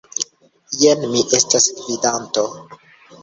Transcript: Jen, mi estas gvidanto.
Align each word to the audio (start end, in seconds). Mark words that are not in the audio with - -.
Jen, 0.83 1.03
mi 1.11 1.21
estas 1.39 1.67
gvidanto. 1.81 2.47